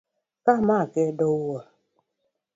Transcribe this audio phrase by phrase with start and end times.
[0.45, 1.67] Kamake do wuoro.